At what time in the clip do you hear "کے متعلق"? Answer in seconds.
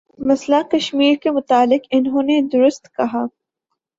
1.15-1.85